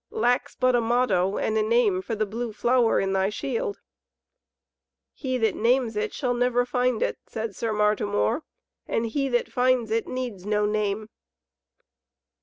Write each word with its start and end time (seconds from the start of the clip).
Lacks 0.09 0.55
but 0.55 0.75
a 0.75 0.81
motto 0.81 1.37
and 1.37 1.55
a 1.59 1.61
name 1.61 2.01
for 2.01 2.15
the 2.15 2.25
Blue 2.25 2.51
Flower 2.51 2.99
in 2.99 3.13
thy 3.13 3.29
shield." 3.29 3.79
"He 5.13 5.37
that 5.37 5.53
names 5.53 5.95
it 5.95 6.11
shall 6.11 6.33
never 6.33 6.65
find 6.65 7.03
it," 7.03 7.19
said 7.27 7.55
Sir 7.55 7.71
Martimor, 7.71 8.41
"and 8.87 9.05
he 9.05 9.29
that 9.29 9.51
finds 9.53 9.91
it 9.91 10.07
needs 10.07 10.43
no 10.43 10.65
name." 10.65 11.09